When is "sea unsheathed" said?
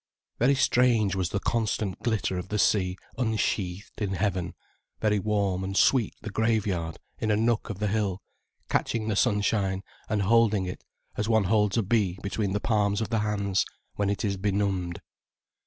2.57-4.01